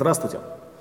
[0.00, 0.38] Здравствуйте.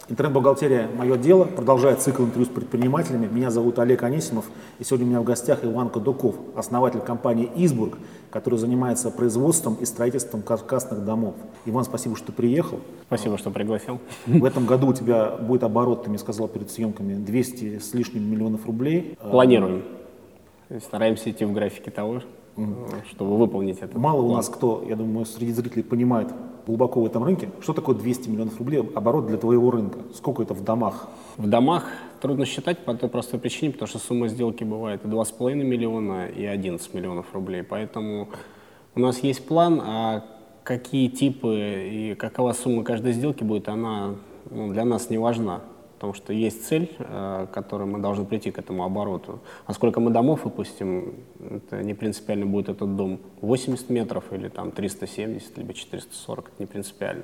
[0.08, 3.28] Интернет-бухгалтерия «Мое дело» продолжает цикл интервью с предпринимателями.
[3.28, 4.46] Меня зовут Олег Анисимов,
[4.80, 7.98] и сегодня у меня в гостях Иван Кадуков, основатель компании «Избург»,
[8.30, 11.36] который занимается производством и строительством каркасных домов.
[11.66, 12.80] Иван, спасибо, что приехал.
[13.08, 14.00] Спасибо, что пригласил.
[14.26, 18.24] В этом году у тебя будет оборот, ты мне сказал перед съемками, 200 с лишним
[18.24, 19.18] миллионов рублей.
[19.20, 19.84] Планируем.
[20.82, 22.22] Стараемся идти в графике того,
[23.10, 24.00] чтобы выполнить это.
[24.00, 26.30] Мало у нас кто, я думаю, среди зрителей понимает
[26.70, 27.50] глубоко в этом рынке.
[27.62, 29.98] Что такое 200 миллионов рублей оборот для твоего рынка?
[30.14, 31.10] Сколько это в домах?
[31.38, 31.86] В домах
[32.22, 36.46] трудно считать по той простой причине, потому что сумма сделки бывает и 2,5 миллиона, и
[36.46, 37.64] 11 миллионов рублей.
[37.64, 38.30] Поэтому
[38.94, 40.24] у нас есть план, а
[40.64, 41.56] какие типы
[41.92, 44.14] и какова сумма каждой сделки будет, она
[44.52, 45.62] ну, для нас не важна
[46.00, 49.40] потому что есть цель, э, к которой мы должны прийти к этому обороту.
[49.66, 54.72] А сколько мы домов выпустим, это не принципиально будет этот дом 80 метров или там
[54.72, 57.24] 370, либо 440, это не принципиально.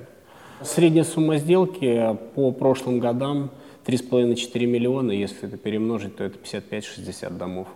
[0.60, 3.50] Средняя сумма сделки по прошлым годам
[3.86, 7.68] 3,5-4 миллиона, если это перемножить, то это 55-60 домов.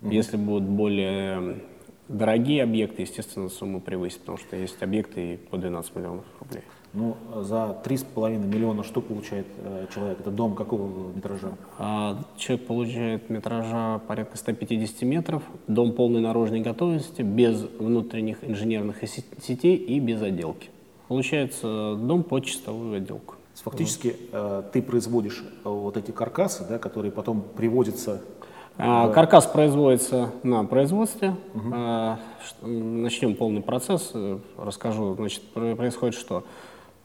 [0.00, 0.14] Mm-hmm.
[0.14, 1.60] Если будут более
[2.08, 6.64] дорогие объекты, естественно, сумма превысит, потому что есть объекты и по 12 миллионов рублей.
[6.94, 10.20] Ну, за 3,5 миллиона что получает э, человек?
[10.20, 11.50] Это дом какого метража?
[11.78, 19.76] А, человек получает метража порядка 150 метров, дом полной наружной готовности, без внутренних инженерных сетей
[19.76, 20.70] и без отделки.
[21.08, 23.34] Получается дом под чистовую отделку.
[23.62, 28.22] Фактически э, ты производишь э, вот эти каркасы, да, которые потом приводятся
[28.80, 31.34] а, каркас производится на производстве.
[31.54, 32.68] Угу.
[32.68, 34.12] Начнем полный процесс.
[34.14, 35.14] Э, расскажу.
[35.16, 36.44] Значит, происходит что?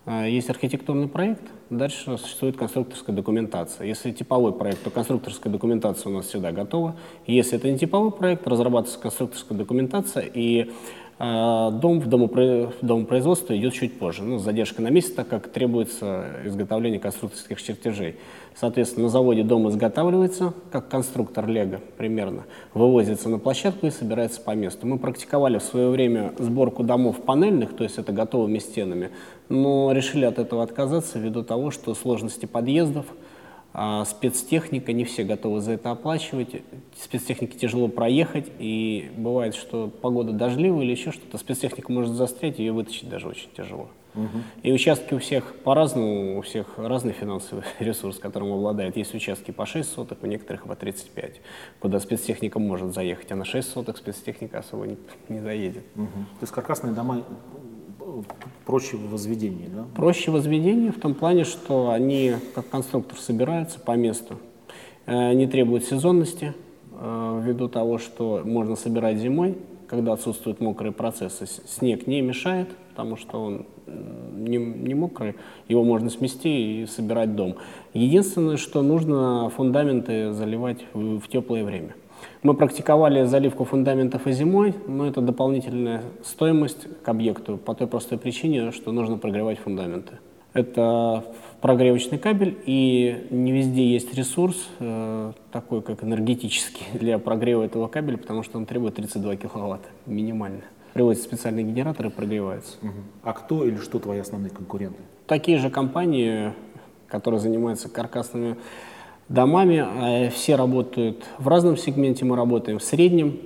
[0.06, 3.88] А, есть архитектурный проект, дальше существует конструкторская документация.
[3.88, 6.96] Если типовой проект, то конструкторская документация у нас всегда готова.
[7.26, 10.72] Если это не типовой проект, разрабатывается конструкторская документация, и
[11.20, 12.72] э, дом в, домопро...
[12.82, 17.62] в домопроизводство идет чуть позже, ну, с задержкой на месяц, так как требуется изготовление конструкторских
[17.62, 18.16] чертежей.
[18.56, 22.44] Соответственно, на заводе дом изготавливается, как конструктор Лего примерно,
[22.74, 24.86] вывозится на площадку и собирается по месту.
[24.86, 29.10] Мы практиковали в свое время сборку домов панельных, то есть это готовыми стенами,
[29.50, 33.06] но решили от этого отказаться ввиду того, что сложности подъездов,
[33.74, 36.62] а спецтехника, не все готовы за это оплачивать,
[36.96, 42.72] спецтехнике тяжело проехать, и бывает, что погода дождливая или еще что-то, спецтехника может застрять, ее
[42.72, 43.90] вытащить даже очень тяжело.
[44.16, 44.44] Угу.
[44.62, 48.96] И участки у всех по-разному, у всех разный финансовый ресурс, которым обладает.
[48.96, 51.42] Есть участки по 6 соток, у некоторых по 35,
[51.80, 54.98] куда спецтехника может заехать, а на 6 соток спецтехника особо не,
[55.30, 55.84] не заедет.
[55.96, 56.06] Угу.
[56.06, 57.24] То есть каркасные дома
[58.66, 59.10] проще в
[59.74, 59.86] да?
[59.96, 60.36] Проще в
[60.92, 64.38] в том плане, что они как конструктор собираются по месту,
[65.06, 66.54] э, не требуют сезонности,
[66.92, 69.58] э, ввиду того, что можно собирать зимой,
[69.88, 71.46] когда отсутствуют мокрые процессы.
[71.46, 73.66] Снег не мешает, потому что он
[74.36, 75.36] не, не мокрый,
[75.68, 77.56] его можно смести и собирать дом.
[77.94, 81.96] Единственное, что нужно фундаменты заливать в, в теплое время.
[82.42, 88.18] Мы практиковали заливку фундаментов и зимой, но это дополнительная стоимость к объекту по той простой
[88.18, 90.14] причине, что нужно прогревать фундаменты.
[90.54, 91.26] Это
[91.62, 98.18] прогревочный кабель, и не везде есть ресурс, э, такой как энергетический, для прогрева этого кабеля,
[98.18, 100.62] потому что он требует 32 киловатта минимально.
[100.94, 102.78] Приводится специальный генератор и прогревается.
[102.84, 102.92] Угу.
[103.24, 105.00] А кто или что твои основные конкуренты?
[105.26, 106.54] Такие же компании,
[107.08, 108.58] которые занимаются каркасными
[109.30, 109.86] домами.
[110.28, 113.38] Э, все работают в разном сегменте, мы работаем в среднем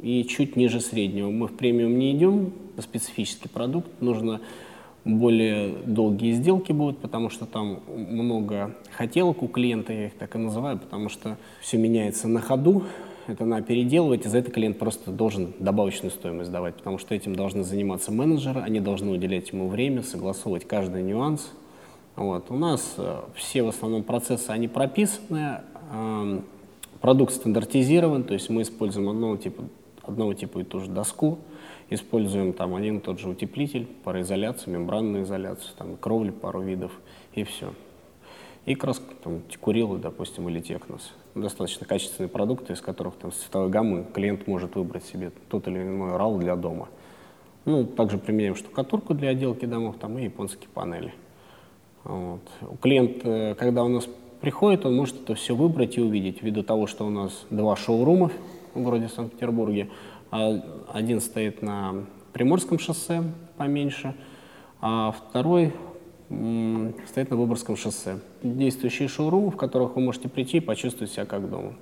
[0.00, 1.30] и чуть ниже среднего.
[1.30, 4.40] Мы в премиум не идем, специфический продукт, нужно
[5.04, 10.38] более долгие сделки будут, потому что там много хотелок у клиента, я их так и
[10.38, 12.84] называю, потому что все меняется на ходу,
[13.28, 17.36] это надо переделывать, и за это клиент просто должен добавочную стоимость давать, потому что этим
[17.36, 21.52] должны заниматься менеджеры, они должны уделять ему время, согласовывать каждый нюанс,
[22.16, 22.50] вот.
[22.50, 25.60] У нас э, все в основном процессы, они прописаны,
[25.92, 26.40] э,
[27.00, 29.64] продукт стандартизирован, то есть мы используем одного типа,
[30.02, 31.38] одного типа и ту же доску,
[31.90, 36.90] используем там один и тот же утеплитель, пароизоляцию, мембранную изоляцию, там кровли пару видов
[37.34, 37.72] и все.
[38.64, 41.12] И краска, там, Курилы, допустим, или Технос.
[41.36, 45.82] Достаточно качественные продукты, из которых там, с цветовой гаммы клиент может выбрать себе тот или
[45.82, 46.88] иной рал для дома.
[47.64, 51.14] Ну, также применяем штукатурку для отделки домов там, и японские панели.
[52.06, 52.40] Вот.
[52.80, 54.08] Клиент, э, когда у нас
[54.40, 58.30] приходит, он может это все выбрать и увидеть, ввиду того, что у нас два шоурума
[58.74, 59.90] в городе Санкт-Петербурге.
[60.30, 60.62] А
[60.92, 63.24] один стоит на Приморском шоссе
[63.56, 64.14] поменьше,
[64.80, 65.72] а второй
[66.28, 68.18] стоит на Выборгском шоссе.
[68.42, 71.74] Действующие шоурумы, в которых вы можете прийти и почувствовать себя как дома.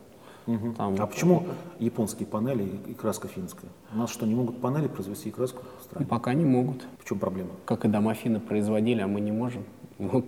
[0.46, 0.72] Угу.
[0.76, 0.96] Там...
[0.98, 1.44] А почему
[1.78, 3.70] японские панели и краска финская?
[3.94, 6.06] У нас что, не могут панели произвести и краску в стране?
[6.06, 6.84] Пока не могут.
[6.98, 7.50] В чем проблема?
[7.64, 9.64] Как и дома финны производили, а мы не можем.
[9.98, 10.24] Мы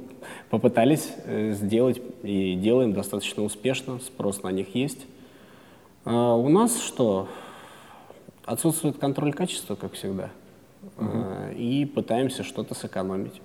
[0.50, 5.06] попытались э, сделать и делаем достаточно успешно, спрос на них есть.
[6.04, 7.28] А у нас что?
[8.44, 10.30] Отсутствует контроль качества, как всегда.
[10.98, 11.56] Угу.
[11.56, 13.40] И пытаемся что-то сэкономить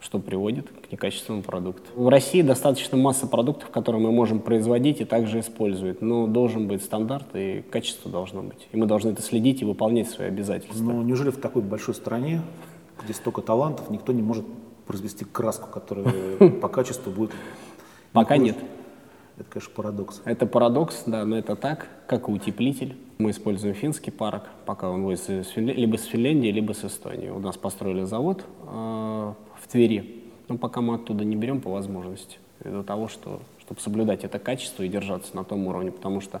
[0.00, 1.90] что приводит к некачественному продукту.
[1.96, 6.84] В России достаточно масса продуктов, которые мы можем производить и также использовать, но должен быть
[6.84, 8.68] стандарт и качество должно быть.
[8.70, 10.82] И мы должны это следить и выполнять свои обязательства.
[10.82, 12.42] Но неужели в такой большой стране,
[13.02, 14.44] где столько талантов, никто не может
[14.88, 16.10] произвести краску, которая
[16.60, 17.30] по качеству будет...
[18.12, 18.56] Пока нет.
[19.36, 20.22] Это, конечно, парадокс.
[20.24, 22.96] Это парадокс, да, но это так, как и утеплитель.
[23.18, 27.28] Мы используем финский парок, пока он будет либо с Финляндии, либо с Эстонии.
[27.28, 32.38] У нас построили завод э, в Твери, но пока мы оттуда не берем по возможности.
[32.64, 36.40] Из-за того, что, чтобы соблюдать это качество и держаться на том уровне, потому что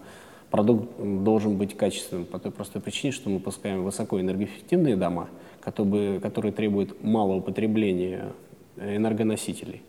[0.50, 5.28] продукт должен быть качественным по той простой причине, что мы пускаем высокоэнергоэффективные дома,
[5.60, 8.32] которые, которые требуют малого потребления
[8.76, 9.82] энергоносителей.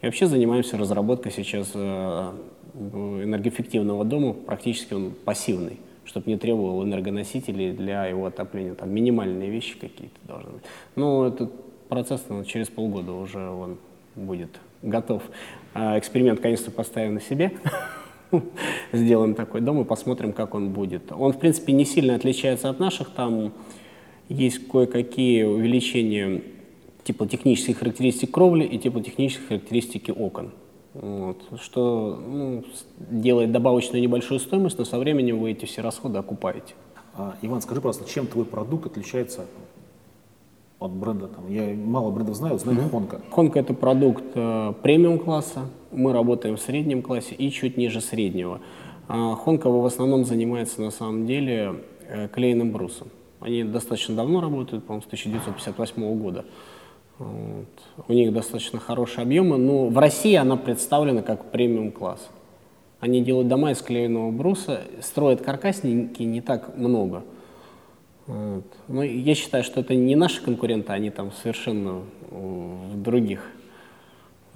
[0.00, 2.32] И вообще занимаемся разработкой сейчас э,
[2.74, 8.74] энергоэффективного дома, практически он пассивный, чтобы не требовал энергоносителей для его отопления.
[8.74, 10.62] Там минимальные вещи какие-то должны быть.
[10.94, 11.52] Но этот
[11.88, 13.78] процесс ну, через полгода уже он
[14.14, 15.22] будет готов.
[15.74, 17.52] А эксперимент, конечно, поставим на себе.
[18.92, 21.10] Сделаем такой дом и посмотрим, как он будет.
[21.12, 23.10] Он, в принципе, не сильно отличается от наших.
[23.10, 23.52] Там
[24.28, 26.42] есть кое-какие увеличения
[27.04, 30.50] теплотехнических характеристик кровли и теплотехнические характеристики окон.
[30.94, 32.64] Вот, что ну,
[32.98, 36.74] делает добавочную небольшую стоимость, но со временем вы эти все расходы окупаете.
[37.14, 39.46] А, Иван, скажи, пожалуйста, чем твой продукт отличается
[40.78, 41.28] от бренда?
[41.28, 42.90] Там, я мало брендов знаю, знаю mm-hmm.
[42.90, 43.20] Honka.
[43.30, 48.60] Honka это продукт э, премиум класса, мы работаем в среднем классе и чуть ниже среднего.
[49.08, 51.76] А Honka в основном занимается на самом деле
[52.08, 53.08] э, клееным брусом.
[53.40, 56.44] Они достаточно давно работают, по-моему, с 1958 года.
[57.18, 57.66] Вот.
[58.06, 62.28] У них достаточно хорошие объемы, но в России она представлена как премиум-класс.
[63.00, 67.24] Они делают дома из клееного бруса, строят каркасники не так много.
[68.26, 68.64] Вот.
[68.88, 73.50] Но я считаю, что это не наши конкуренты, они там совершенно в других.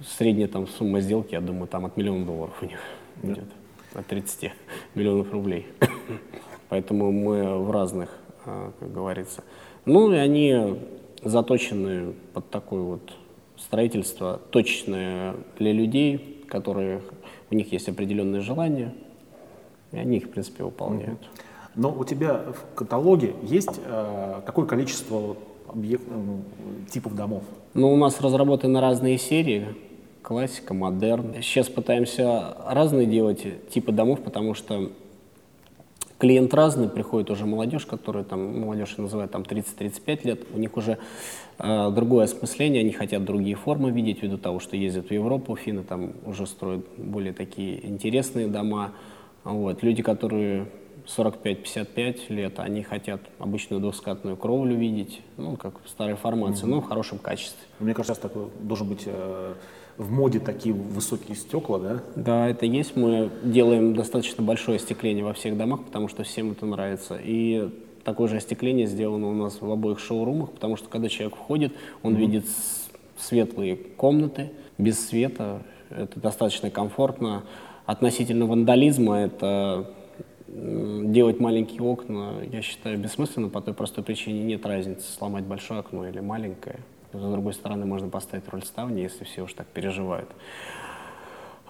[0.05, 2.79] Средняя там сумма сделки, я думаю, там от миллиона долларов у них
[3.21, 3.33] да.
[3.33, 3.45] идет,
[3.93, 4.51] от 30
[4.95, 5.67] миллионов рублей.
[6.69, 8.09] Поэтому мы в разных,
[8.43, 9.43] как говорится.
[9.85, 10.79] Ну и они
[11.23, 13.13] заточены под такое вот
[13.57, 17.01] строительство, точное для людей, которые,
[17.49, 18.93] у них есть определенные желания,
[19.91, 21.19] и они их, в принципе, выполняют.
[21.75, 25.35] Но у тебя в каталоге есть э, какое количество
[25.67, 27.43] объект, э, типов домов?
[27.73, 29.67] Ну, у нас разработаны разные серии,
[30.21, 31.35] классика, модерн.
[31.41, 34.91] Сейчас пытаемся разные делать типы домов, потому что
[36.23, 40.97] клиент разный, приходит уже молодежь, которая там, молодежь называют там 30-35 лет, у них уже
[41.59, 45.83] э, другое осмысление, они хотят другие формы видеть, ввиду того, что ездят в Европу, финны
[45.83, 48.93] там уже строят более такие интересные дома.
[49.43, 49.83] Вот.
[49.83, 50.67] Люди, которые
[51.07, 56.69] 45-55 лет, они хотят обычную двускатную кровлю видеть, ну, как в старой формации, mm-hmm.
[56.69, 57.59] но в хорошем качестве.
[57.79, 59.55] Мне кажется, такой должен быть э,
[59.97, 62.03] в моде такие высокие стекла, да?
[62.15, 62.95] Да, это есть.
[62.95, 67.19] Мы делаем достаточно большое остекление во всех домах, потому что всем это нравится.
[67.23, 67.69] И
[68.03, 72.13] такое же остекление сделано у нас в обоих шоурумах, потому что когда человек входит, он
[72.13, 72.17] mm-hmm.
[72.17, 72.45] видит
[73.17, 75.61] светлые комнаты, без света.
[75.89, 77.43] Это достаточно комфортно.
[77.85, 79.89] Относительно вандализма это
[80.47, 86.07] делать маленькие окна, я считаю, бессмысленно по той простой причине нет разницы, сломать большое окно
[86.07, 86.79] или маленькое.
[87.13, 90.29] С другой стороны, можно поставить роль ставни, если все уж так переживают.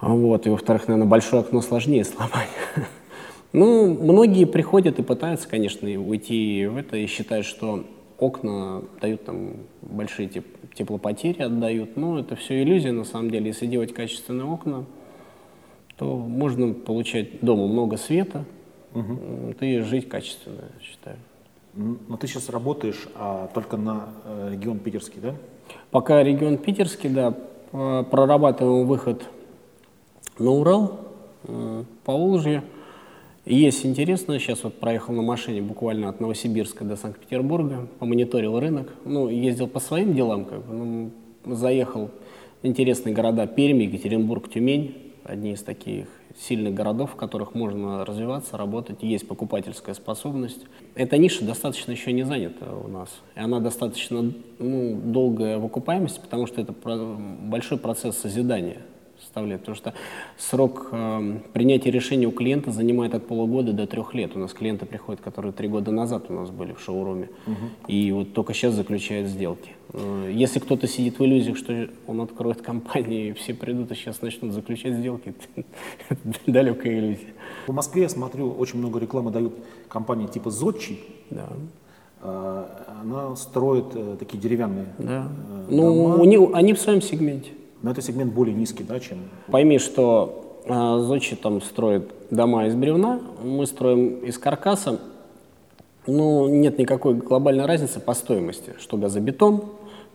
[0.00, 0.46] Вот.
[0.46, 2.48] И, во-вторых, наверное, большое окно сложнее сломать.
[3.56, 7.84] Ну, многие приходят и пытаются, конечно, уйти в это и считают, что
[8.18, 11.96] окна дают там большие теп теплопотери, отдают.
[11.96, 13.46] Но это все иллюзия, на самом деле.
[13.46, 14.86] Если делать качественные окна,
[15.96, 18.44] то можно получать дома много света,
[18.92, 19.54] угу.
[19.60, 21.18] ты жить качественно, считаю.
[21.76, 25.34] Но ты сейчас работаешь а, только на э, регион питерский, да?
[25.90, 27.34] Пока регион питерский, да.
[27.72, 29.24] Прорабатываем выход
[30.38, 31.00] на Урал,
[31.44, 32.62] э, по Волжье.
[33.44, 39.28] Есть интересно, сейчас вот проехал на машине буквально от Новосибирска до Санкт-Петербурга, помониторил рынок, ну,
[39.28, 41.10] ездил по своим делам, как бы, ну,
[41.54, 42.10] заехал
[42.62, 46.06] в интересные города Пермь, Екатеринбург, Тюмень, одни из таких
[46.38, 50.60] сильных городов, в которых можно развиваться, работать, есть покупательская способность.
[50.94, 53.08] Эта ниша достаточно еще не занята у нас.
[53.34, 58.78] И она достаточно ну, долгая в окупаемости, потому что это большой процесс созидания.
[59.20, 59.94] Составляет, потому что
[60.38, 64.36] срок э, принятия решения у клиента занимает от полугода до трех лет.
[64.36, 67.56] У нас клиенты приходят, которые три года назад у нас были в шоуруме, угу.
[67.88, 69.72] и вот только сейчас заключают сделки.
[69.92, 74.22] Э, если кто-то сидит в иллюзиях, что он откроет компанию, и все придут и сейчас
[74.22, 75.34] начнут заключать сделки,
[76.46, 77.34] далекая иллюзия.
[77.66, 79.54] В Москве, я смотрю, очень много рекламы дают
[79.88, 81.00] компании типа «Зодчий».
[81.30, 81.48] Да.
[82.24, 82.64] Э,
[83.02, 85.28] она строит э, такие деревянные да.
[85.68, 87.50] Ну, у них, они в своем сегменте.
[87.84, 89.18] Но это сегмент более низкий, да, чем...
[89.48, 95.00] Пойми, что э, Зодчий там строит дома из бревна, мы строим из каркаса.
[96.06, 99.64] Ну, нет никакой глобальной разницы по стоимости, что газобетон,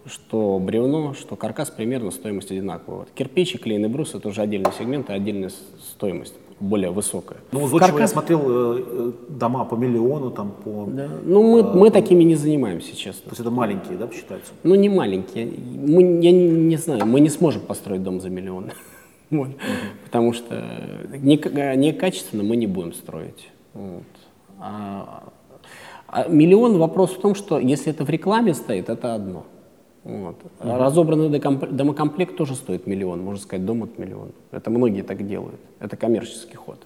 [0.08, 3.02] что бревно, что каркас примерно стоимость одинаковая.
[3.02, 5.52] Вот кирпич и клееный брус это уже отдельный сегмент и отдельная
[5.92, 7.40] стоимость более высокая.
[7.52, 8.00] Ну, в Каркас...
[8.00, 10.86] я смотрел э, э, дома по миллиону, там по...
[10.88, 11.08] Да.
[11.24, 13.24] Ну, мы, э, мы такими не занимаемся, честно.
[13.24, 14.52] То есть это маленькие, да, считаются?
[14.64, 15.46] Ну, не маленькие.
[15.46, 18.72] Мы, я не, не знаю, мы не сможем построить дом за миллион.
[19.30, 19.50] вот.
[20.06, 20.64] Потому что
[21.18, 23.50] некачественно не мы не будем строить.
[23.74, 24.04] Вот.
[24.60, 25.24] А,
[26.08, 29.46] а миллион вопрос в том, что если это в рекламе стоит, это одно.
[30.10, 30.36] Вот.
[30.60, 30.78] Угу.
[30.78, 34.32] Разобранный домокомплект тоже стоит миллион, можно сказать, дом от миллиона.
[34.52, 35.60] Это многие так делают.
[35.80, 36.80] Это коммерческий ход.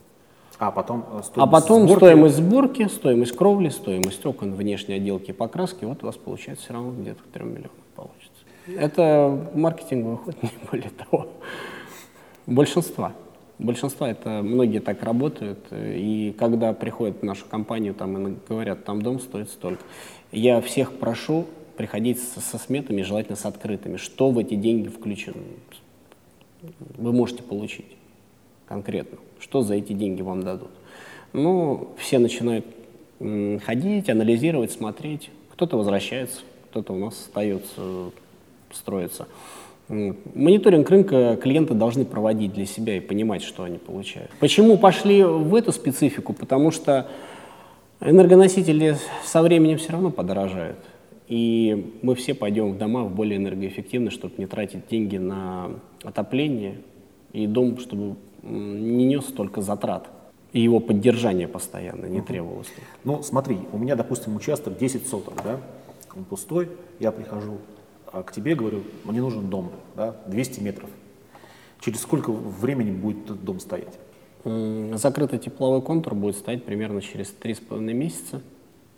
[0.60, 2.00] А потом стоимость А потом сборки...
[2.00, 6.74] стоимость сборки, стоимость кровли, стоимость окон, внешней отделки и покраски, вот у вас получается все
[6.74, 8.32] равно где-то 3 миллионов получится.
[8.68, 11.28] Это маркетинговый ход, не более того.
[12.46, 13.12] Большинство.
[13.60, 19.02] Большинство это многие так работают, и когда приходят в нашу компанию там, и говорят, там
[19.02, 19.84] дом стоит столько,
[20.32, 25.38] я всех прошу приходить со, со сметами, желательно с открытыми, что в эти деньги включено.
[26.98, 27.98] Вы можете получить
[28.68, 30.72] конкретно, что за эти деньги вам дадут.
[31.34, 32.66] Ну, все начинают
[33.66, 35.30] ходить, анализировать, смотреть.
[35.54, 38.12] Кто-то возвращается, кто-то у нас остается,
[38.72, 39.28] строится.
[39.90, 44.32] Мониторинг рынка клиенты должны проводить для себя и понимать, что они получают.
[44.40, 46.34] Почему пошли в эту специфику?
[46.34, 47.08] Потому что
[48.00, 50.78] энергоносители со временем все равно подорожают.
[51.34, 55.72] И мы все пойдем в дома в более энергоэффективно, чтобы не тратить деньги на
[56.04, 56.76] отопление,
[57.32, 60.12] и дом, чтобы не нес столько затрат.
[60.52, 62.72] И его поддержание постоянно не требовалось.
[63.04, 65.60] Ну, смотри, у меня, допустим, участок 10 соток, да,
[66.16, 67.58] он пустой, я прихожу
[68.12, 70.92] а к тебе, говорю, мне нужен дом, да, 200 метров.
[71.82, 73.98] Через сколько времени будет этот дом стоять?
[74.44, 78.44] Закрытый тепловой контур будет стоять примерно через 3,5 месяца.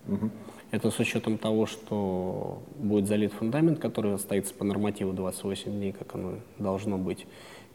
[0.08, 0.30] Угу.
[0.72, 6.16] Это с учетом того, что будет залит фундамент, который остается по нормативу 28 дней, как
[6.16, 7.26] оно должно быть.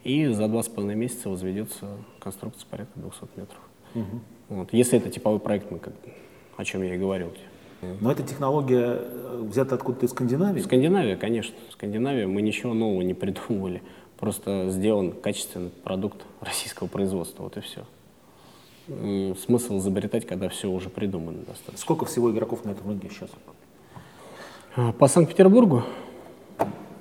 [0.03, 1.87] И за два с половиной месяца возведется
[2.19, 3.59] конструкция порядка 200 метров.
[3.95, 4.19] Угу.
[4.49, 4.73] Вот.
[4.73, 5.93] Если это типовой проект, мы как,
[6.57, 7.31] о чем я и говорил.
[7.99, 10.61] Но эта технология э, взята откуда-то из Скандинавии?
[10.61, 11.55] Скандинавия, конечно.
[11.71, 12.27] Скандинавия.
[12.27, 13.81] Мы ничего нового не придумывали.
[14.19, 17.43] Просто сделан качественный продукт российского производства.
[17.43, 17.85] Вот и все
[19.45, 21.77] смысл изобретать, когда все уже придумано достаточно.
[21.77, 23.29] Сколько всего игроков на этом рынке сейчас?
[24.75, 25.83] А, по Санкт-Петербургу?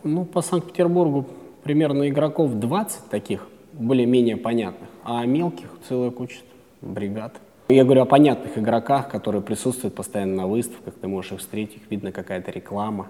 [0.03, 1.27] Ну, по Санкт-Петербургу
[1.63, 6.39] примерно игроков 20 таких, более-менее понятных, а мелких целая куча
[6.81, 7.35] бригад.
[7.69, 12.11] Я говорю о понятных игроках, которые присутствуют постоянно на выставках, ты можешь их встретить, видно
[12.11, 13.09] какая-то реклама.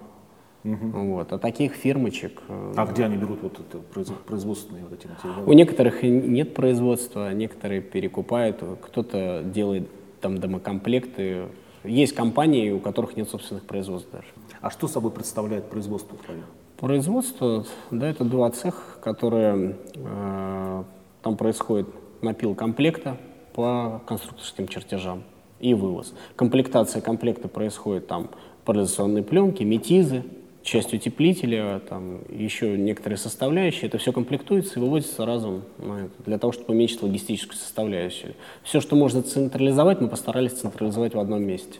[0.63, 0.87] Угу.
[0.91, 1.33] Вот.
[1.33, 2.41] А таких фирмочек...
[2.47, 3.79] Э, а где они берут вот это
[4.27, 5.45] производственные вот эти материалы?
[5.45, 9.89] У некоторых нет производства, некоторые перекупают, кто-то делает
[10.21, 11.45] там домокомплекты.
[11.83, 14.27] Есть компании, у которых нет собственных производств даже.
[14.61, 16.41] А что собой представляет производство твое?
[16.77, 20.83] Производство, да, это два цеха, которые э,
[21.23, 21.87] там происходит
[22.21, 23.17] напил комплекта
[23.53, 25.23] по конструкторским чертежам
[25.59, 26.13] и вывоз.
[26.35, 28.29] Комплектация комплекта происходит там
[28.65, 30.23] парализационные пленки, метизы,
[30.63, 36.37] часть утеплителя, там еще некоторые составляющие, это все комплектуется и выводится разом на это, для
[36.37, 38.35] того, чтобы уменьшить логистическую составляющую.
[38.63, 41.79] Все, что можно централизовать, мы постарались централизовать в одном месте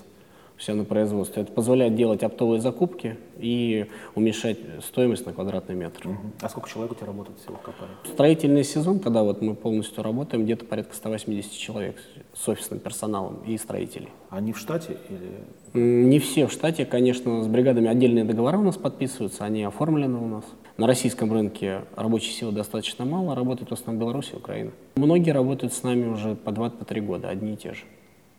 [0.62, 1.42] все на производстве.
[1.42, 6.08] Это позволяет делать оптовые закупки и уменьшать стоимость на квадратный метр.
[6.08, 6.18] Угу.
[6.42, 7.96] А сколько человек у тебя работает всего в компании?
[8.06, 11.96] Строительный сезон, когда вот мы полностью работаем, где-то порядка 180 человек
[12.34, 14.10] с офисным персоналом и строителей.
[14.30, 15.80] Они в штате или?
[15.80, 20.28] Не все в штате, конечно, с бригадами отдельные договора у нас подписываются, они оформлены у
[20.28, 20.46] нас.
[20.78, 24.72] На российском рынке рабочей силы достаточно мало, работают в основном Беларусь и Украина.
[24.96, 27.84] Многие работают с нами уже по 2-3 года, одни и те же.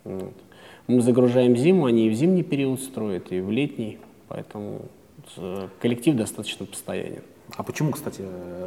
[0.04, 0.34] Вот.
[0.88, 3.98] Мы загружаем зиму, они и в зимний период строят, и в летний,
[4.28, 4.82] поэтому
[5.36, 7.22] э, коллектив достаточно постоянен.
[7.56, 8.22] А почему, кстати,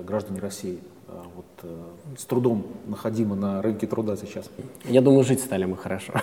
[0.05, 1.84] граждане России э, вот, э,
[2.17, 4.50] с трудом находимы на рынке труда сейчас?
[4.86, 6.13] Я думаю, жить стали мы хорошо.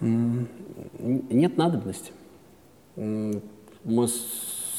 [0.00, 2.12] Нет надобности.
[2.96, 4.08] Мы,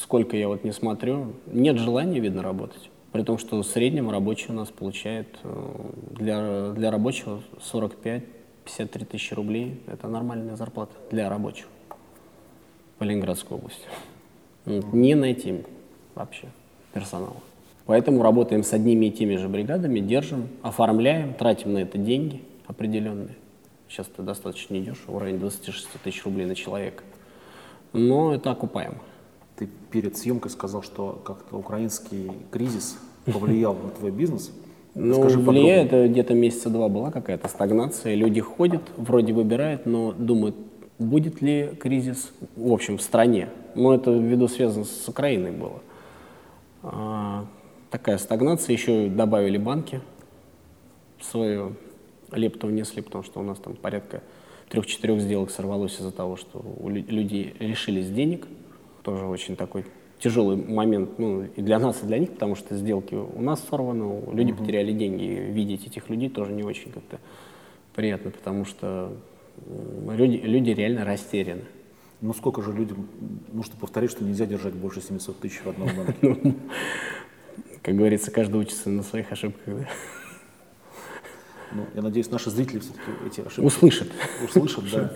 [0.02, 2.90] сколько я вот не смотрю, нет желания, видно, работать.
[3.12, 5.28] При том, что в среднем рабочий у нас получает
[6.12, 7.42] для, для рабочего
[8.66, 9.82] 45-53 тысячи рублей.
[9.88, 11.70] Это нормальная зарплата для рабочего
[12.98, 13.86] по Ленинградской области.
[14.66, 15.64] Не найти
[16.16, 16.48] вообще
[16.94, 17.38] персонала.
[17.86, 23.36] Поэтому работаем с одними и теми же бригадами, держим, оформляем, тратим на это деньги определенные.
[23.90, 27.04] Сейчас это достаточно недешево, в районе 26 тысяч рублей на человека.
[27.92, 29.00] Но это окупаемо.
[29.58, 34.52] Ты перед съемкой сказал, что как-то украинский кризис повлиял на твой бизнес.
[34.94, 36.12] Ну, Скажи влияет, подробнее.
[36.12, 38.16] где-то месяца два была какая-то стагнация.
[38.16, 40.56] Люди ходят, вроде выбирают, но думают,
[41.00, 43.50] будет ли кризис, в общем, в стране.
[43.76, 45.82] Но это ввиду связано с Украиной было.
[46.84, 47.46] А,
[47.90, 48.74] такая стагнация.
[48.74, 50.02] Еще добавили банки
[51.22, 51.76] свою
[52.32, 54.22] лепту внесли, потому что у нас там порядка
[54.70, 58.48] трех-четырех сделок сорвалось из-за того, что у людей лишились денег.
[59.04, 59.86] Тоже очень такой
[60.22, 64.22] тяжелый момент ну, и для нас, и для них, потому что сделки у нас сорваны,
[64.32, 64.62] люди угу.
[64.62, 65.24] потеряли деньги.
[65.24, 67.20] Видеть этих людей тоже не очень как-то
[67.96, 69.18] приятно, потому что
[70.10, 71.64] люди, люди реально растеряны.
[72.22, 73.08] Ну сколько же людям
[73.52, 76.16] нужно повторить, что нельзя держать больше 700 тысяч в одном банке?
[76.44, 76.56] Ну,
[77.82, 79.88] как говорится, каждый учится на своих ошибках.
[81.74, 84.10] Ну, я надеюсь, наши зрители все-таки эти ошибки услышат.
[84.44, 85.12] Услышат, да.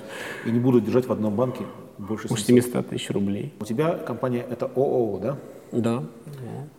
[0.46, 1.64] И не будут держать в одном банке
[1.98, 2.46] больше 700.
[2.46, 3.54] 700 тысяч рублей.
[3.60, 5.38] У тебя компания это ООО, да?
[5.72, 6.04] Да.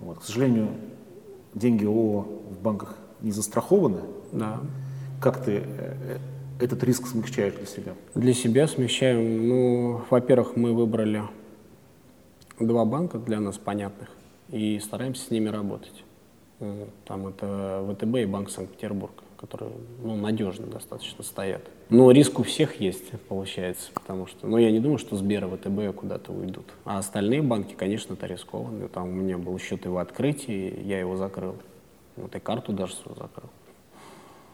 [0.00, 0.18] Вот.
[0.18, 0.68] К сожалению,
[1.54, 4.00] деньги ООО в банках не застрахованы.
[4.33, 4.61] Да.
[5.21, 6.18] Как ты э,
[6.61, 7.92] этот риск смягчаешь для себя?
[8.14, 9.49] Для себя смягчаем.
[9.49, 11.23] Ну, во-первых, мы выбрали
[12.59, 14.09] два банка для нас понятных
[14.50, 16.04] и стараемся с ними работать.
[17.04, 19.12] Там это ВТБ и Банк Санкт-Петербург
[19.47, 19.73] которые
[20.03, 21.62] ну, надежно достаточно стоят.
[21.88, 25.57] Но риск у всех есть, получается, потому что, ну, я не думаю, что Сбер и
[25.57, 26.67] ВТБ куда-то уйдут.
[26.85, 28.88] А остальные банки, конечно, это рискованные.
[28.88, 31.55] Там у меня был счет его открытия, я его закрыл.
[32.17, 33.49] Вот и карту даже свою закрыл.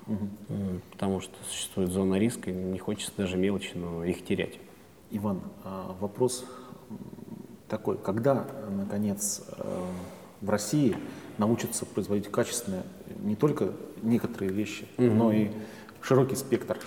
[0.07, 0.81] Угу.
[0.91, 4.59] Потому что существует зона риска, не хочется даже мелочи, но их терять.
[5.11, 6.45] Иван, а, вопрос
[7.69, 7.97] такой.
[7.97, 9.85] Когда, наконец, э,
[10.43, 10.97] в России
[11.39, 12.83] научатся производить качественное
[13.23, 15.07] не только некоторые вещи, угу.
[15.07, 15.49] но и
[16.01, 16.79] широкий спектр.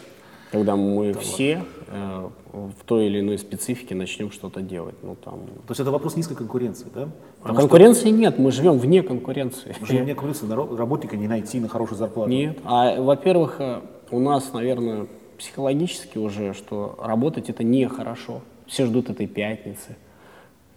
[0.52, 1.26] Когда мы того.
[1.26, 4.96] все э, в той или иной специфике начнем что-то делать.
[5.02, 5.48] Ну, там...
[5.68, 7.10] То есть это вопрос низкой конкуренции, да?
[7.44, 8.12] А конкуренции что...
[8.12, 9.76] нет, мы живем вне конкуренции.
[9.82, 10.48] Мы живем вне конкуренции,
[10.78, 12.30] работника не найти на хорошую зарплату.
[12.30, 18.42] Нет, а во-первых, э, у нас, наверное, психологически уже, что работать это нехорошо.
[18.68, 19.98] Все ждут этой пятницы.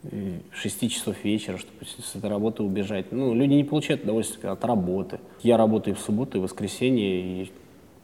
[0.02, 3.10] 6 часов вечера, чтобы с этой работы убежать.
[3.10, 5.18] Ну, люди не получают удовольствие от работы.
[5.42, 7.52] Я работаю в субботу и воскресенье, и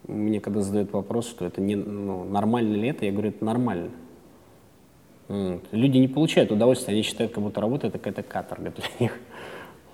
[0.08, 3.90] мне когда задают вопрос, что это не, ну, нормально ли это, я говорю, это нормально.
[5.28, 5.62] Вот.
[5.72, 9.18] Люди не получают удовольствия, они считают, как будто работа это какая-то каторга для них.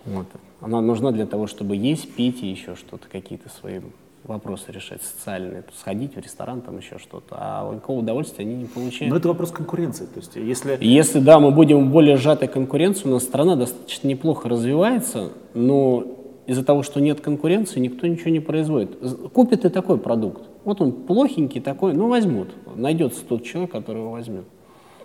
[0.05, 0.27] Вот.
[0.61, 3.81] Она нужна для того, чтобы есть, пить и еще что-то, какие-то свои
[4.25, 9.11] вопросы решать социальные, сходить в ресторан, там еще что-то, а никакого удовольствия они не получают.
[9.11, 10.79] Но это вопрос конкуренции, то есть если...
[10.81, 16.05] Если, да, мы будем в более сжатой конкуренции, у нас страна достаточно неплохо развивается, но
[16.47, 18.99] из-за того, что нет конкуренции, никто ничего не производит.
[19.33, 20.43] Купит и такой продукт.
[20.65, 22.49] Вот он плохенький такой, ну возьмут.
[22.75, 24.45] Найдется тот человек, который его возьмет.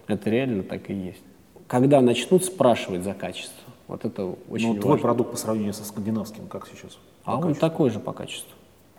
[0.07, 1.21] Это реально так и есть.
[1.67, 6.47] Когда начнут спрашивать за качество, вот это очень Ну, твой продукт по сравнению со скандинавским,
[6.47, 6.97] как сейчас?
[7.23, 8.54] А он такой же по качеству.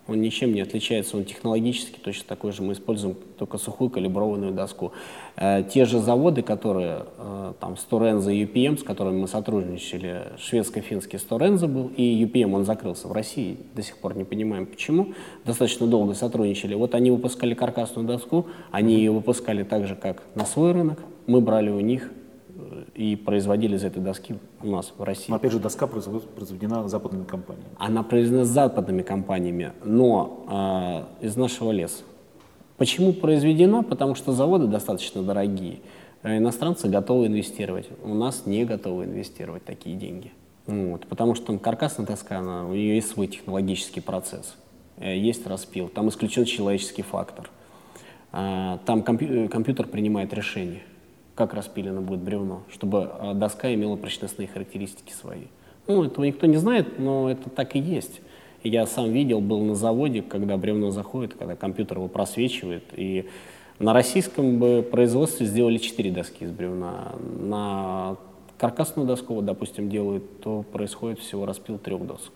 [0.08, 2.62] Он ничем не отличается, он технологически точно такой же.
[2.62, 4.92] Мы используем только сухую калиброванную доску.
[5.36, 11.18] Э, те же заводы, которые, э, там, Storenza и UPM, с которыми мы сотрудничали, шведско-финский
[11.18, 15.14] Storenza был, и UPM, он закрылся в России, до сих пор не понимаем почему,
[15.44, 16.74] достаточно долго сотрудничали.
[16.74, 21.40] Вот они выпускали каркасную доску, они ее выпускали так же, как на свой рынок, мы
[21.40, 22.12] брали у них
[22.96, 25.26] и производили из этой доски у нас в России.
[25.28, 27.68] Но опять же, доска произведена западными компаниями.
[27.78, 32.04] Она произведена западными компаниями, но э, из нашего леса.
[32.78, 33.82] Почему произведено?
[33.82, 35.80] Потому что заводы достаточно дорогие.
[36.22, 37.88] А иностранцы готовы инвестировать.
[38.02, 40.32] У нас не готовы инвестировать такие деньги.
[40.66, 44.56] Вот, потому что там каркасная доска, она, у нее есть свой технологический процесс.
[44.96, 47.50] Э, есть распил, там исключен человеческий фактор.
[48.32, 50.82] А, там компью компьютер принимает решение
[51.36, 55.42] как распилено будет бревно, чтобы а, доска имела прочностные характеристики свои.
[55.86, 58.20] Ну, этого никто не знает, но это так и есть.
[58.64, 62.84] Я сам видел, был на заводе, когда бревно заходит, когда компьютер его просвечивает.
[62.96, 63.28] И
[63.78, 67.12] на российском бы производстве сделали четыре доски из бревна.
[67.38, 68.16] На
[68.58, 72.32] каркасную доску, вот, допустим, делают, то происходит всего распил трех досок.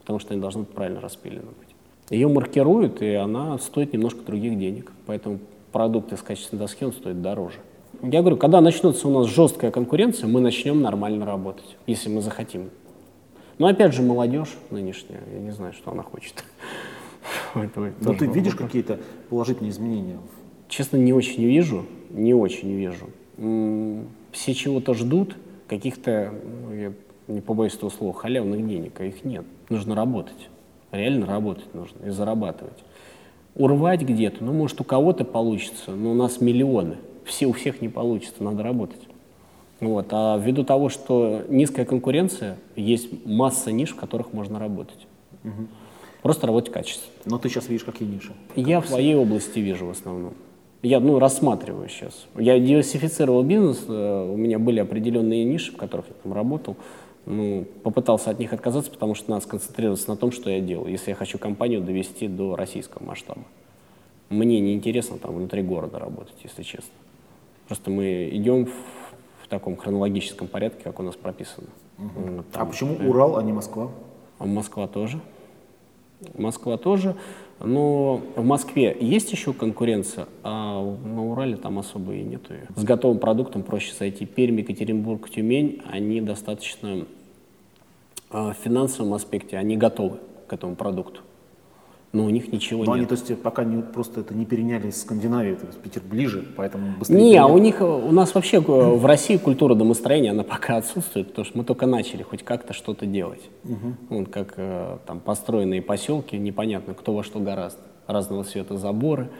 [0.00, 1.74] Потому что они должны правильно распилены быть.
[2.10, 4.92] Ее маркируют, и она стоит немножко других денег.
[5.06, 5.38] Поэтому
[5.72, 7.58] продукт из качественной доски, он стоит дороже.
[8.02, 12.70] Я говорю, когда начнется у нас жесткая конкуренция, мы начнем нормально работать, если мы захотим.
[13.58, 16.44] Но опять же, молодежь нынешняя, я не знаю, что она хочет.
[17.54, 18.98] Но ты видишь какие-то
[19.30, 20.18] положительные изменения?
[20.68, 23.08] Честно, не очень вижу, не очень вижу.
[24.32, 25.36] Все чего-то ждут,
[25.68, 26.34] каких-то,
[26.64, 26.92] ну, я
[27.28, 29.44] не побоюсь этого слова, халявных денег, а их нет.
[29.68, 30.48] Нужно работать,
[30.90, 32.82] реально работать нужно и зарабатывать.
[33.54, 36.96] Урвать где-то, ну, может, у кого-то получится, но у нас миллионы.
[37.24, 39.00] Все, у всех не получится, надо работать.
[39.80, 40.06] Вот.
[40.10, 45.06] А ввиду того, что низкая конкуренция, есть масса ниш, в которых можно работать.
[45.44, 45.66] Угу.
[46.22, 47.10] Просто работать качественно.
[47.24, 48.32] Но ты сейчас видишь какие ниши?
[48.54, 50.34] Я в своей области вижу в основном.
[50.82, 52.26] Я ну, рассматриваю сейчас.
[52.36, 56.76] Я диверсифицировал бизнес, э, у меня были определенные ниши, в которых я там работал.
[57.24, 61.10] Ну, попытался от них отказаться, потому что надо сконцентрироваться на том, что я делаю, если
[61.10, 63.42] я хочу компанию довести до российского масштаба.
[64.28, 66.90] Мне не интересно там внутри города работать, если честно.
[67.66, 68.70] Просто мы идем в,
[69.44, 71.68] в таком хронологическом порядке, как у нас прописано.
[71.98, 72.44] Угу.
[72.52, 73.90] Там, а почему Урал, а не Москва?
[74.38, 75.20] А Москва тоже.
[76.34, 77.16] Москва тоже.
[77.60, 82.66] Но в Москве есть еще конкуренция, а на Урале там особо и нету ее.
[82.74, 84.26] С готовым продуктом проще зайти.
[84.26, 87.06] Пермь, Екатеринбург, Тюмень, они достаточно
[88.30, 91.20] а, в финансовом аспекте, они готовы к этому продукту
[92.12, 92.96] но у них ничего но нет.
[92.96, 96.44] они, то есть, пока не, просто это не переняли из Скандинавии, то есть Питер ближе,
[96.56, 97.16] поэтому быстрее.
[97.16, 101.46] Не, а у них, у нас вообще в России культура домостроения, она пока отсутствует, потому
[101.46, 103.42] что мы только начали хоть как-то что-то делать.
[103.64, 103.94] Угу.
[104.10, 107.80] Вот как э, там построенные поселки, непонятно, кто во что гораздо.
[108.06, 109.30] Разного цвета заборы,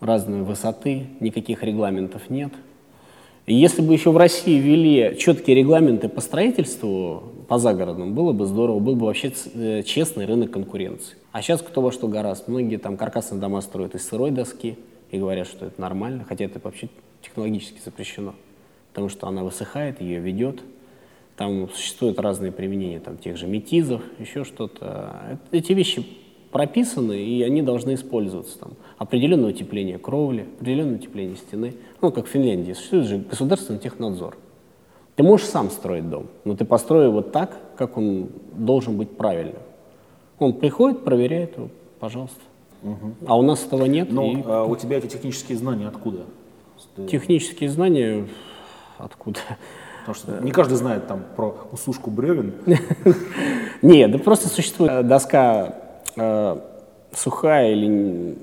[0.00, 2.52] разной высоты, никаких регламентов нет.
[3.46, 8.44] И если бы еще в России ввели четкие регламенты по строительству, по загородным, было бы
[8.44, 11.16] здорово, был бы вообще э, честный рынок конкуренции.
[11.36, 12.50] А сейчас кто во что гораздо.
[12.50, 14.78] Многие там каркасные дома строят из сырой доски
[15.10, 16.88] и говорят, что это нормально, хотя это вообще
[17.20, 18.34] технологически запрещено,
[18.88, 20.62] потому что она высыхает, ее ведет.
[21.36, 25.38] Там существуют разные применения там, тех же метизов, еще что-то.
[25.50, 26.06] Эти вещи
[26.52, 28.58] прописаны, и они должны использоваться.
[28.58, 31.74] Там, определенное утепление кровли, определенное утепление стены.
[32.00, 34.38] Ну, как в Финляндии, существует же государственный технадзор.
[35.16, 39.60] Ты можешь сам строить дом, но ты построй его так, как он должен быть правильным.
[40.38, 41.56] Он приходит, проверяет
[41.98, 42.40] пожалуйста.
[42.82, 43.14] Угу.
[43.26, 44.12] А у нас этого нет.
[44.12, 44.42] Но и...
[44.44, 46.24] а у тебя эти технические знания откуда?
[47.10, 48.26] Технические знания
[48.98, 49.40] откуда?
[50.00, 52.52] Потому что не каждый знает там про усушку бревен.
[53.82, 55.74] Нет, да просто существует доска
[56.14, 56.60] э,
[57.12, 58.36] сухая или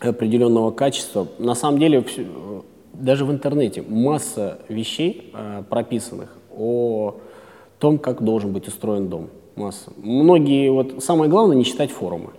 [0.00, 1.28] определенного качества.
[1.38, 2.02] На самом деле
[2.94, 7.16] даже в интернете масса вещей э, прописанных о
[7.78, 9.28] том, как должен быть устроен дом.
[9.56, 9.92] Масса.
[9.96, 12.30] Многие, вот самое главное, не читать форумы.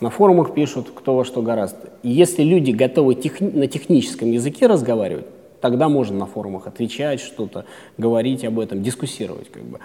[0.00, 1.90] На форумах пишут, кто во что гораздо.
[2.02, 5.26] Если люди готовы техни- на техническом языке разговаривать,
[5.60, 7.64] тогда можно на форумах отвечать что-то,
[7.96, 9.50] говорить об этом, дискуссировать.
[9.50, 9.78] Как бы.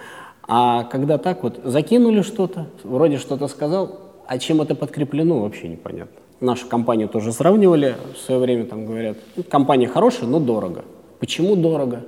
[0.46, 6.22] А когда так вот закинули что-то, вроде что-то сказал, а чем это подкреплено, вообще непонятно
[6.42, 9.16] нашу компанию тоже сравнивали в свое время, там говорят,
[9.48, 10.84] компания хорошая, но дорого.
[11.18, 12.02] Почему дорого?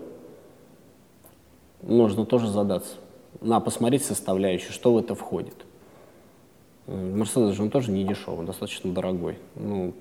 [1.82, 2.96] Нужно тоже задаться.
[3.44, 5.54] Надо посмотреть составляющую, что в это входит.
[6.86, 9.38] Мерседес же он тоже не дешевый, он достаточно дорогой.
[9.54, 9.94] Ну,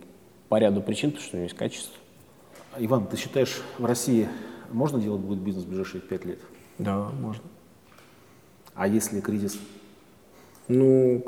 [0.49, 1.93] по ряду причин, потому что у него есть качество.
[2.77, 4.27] Иван, ты считаешь, в России
[4.71, 6.39] можно делать будет бизнес в ближайшие пять лет?
[6.79, 7.43] Да, можно.
[8.73, 9.60] А если кризис
[10.67, 11.23] ну,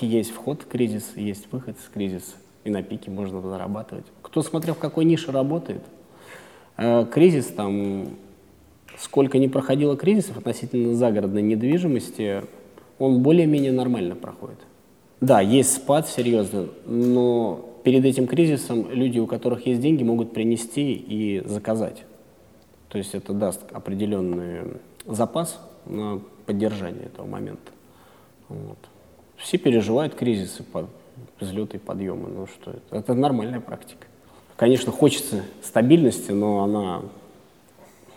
[0.00, 2.34] есть вход в кризис, есть выход из кризиса.
[2.64, 4.06] И на пике можно зарабатывать.
[4.22, 5.82] Кто смотрел, в какой нише работает,
[6.76, 8.08] э, кризис там,
[9.00, 12.42] сколько не проходило кризисов относительно загородной недвижимости,
[12.98, 14.58] он более-менее нормально проходит.
[15.20, 20.92] Да, есть спад серьезно, но перед этим кризисом люди, у которых есть деньги, могут принести
[20.92, 22.04] и заказать.
[22.88, 27.72] То есть это даст определенный запас на поддержание этого момента.
[28.48, 28.78] Вот.
[29.36, 30.86] Все переживают кризисы, под,
[31.40, 32.28] взлеты и подъемы.
[32.28, 32.96] Ну что это?
[32.96, 34.06] Это нормальная практика.
[34.56, 37.02] Конечно, хочется стабильности, но она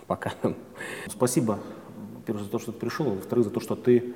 [0.08, 0.34] пока...
[1.08, 1.60] Спасибо,
[2.16, 4.14] во-первых, за то, что ты пришел, во-вторых, за то, что ты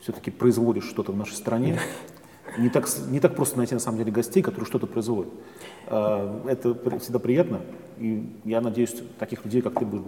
[0.00, 1.78] все-таки производишь что-то в нашей стране.
[2.58, 5.30] Не так, не так просто найти, на самом деле, гостей, которые что-то производят.
[5.88, 7.60] А, это всегда приятно,
[7.98, 10.04] и я надеюсь, таких людей, как ты, будет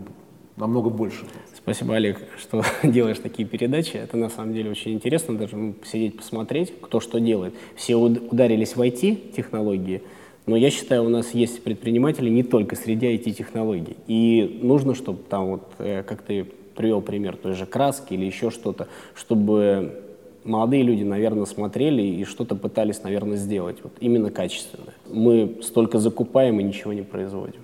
[0.58, 1.24] намного больше.
[1.54, 3.96] Спасибо, Олег, что делаешь такие передачи.
[3.96, 7.54] Это на самом деле очень интересно, даже ну, посидеть, посмотреть, кто что делает.
[7.76, 10.02] Все ударились в IT-технологии,
[10.48, 13.96] но я считаю, у нас есть предприниматели не только среди IT-технологий.
[14.06, 18.50] И нужно, чтобы там, вот, э, как ты привел пример той же краски или еще
[18.50, 20.02] что-то, чтобы
[20.44, 23.78] молодые люди, наверное, смотрели и что-то пытались, наверное, сделать.
[23.82, 24.94] Вот именно качественно.
[25.06, 27.60] Мы столько закупаем и ничего не производим.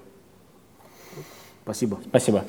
[1.62, 1.98] Спасибо.
[2.06, 2.44] Спасибо.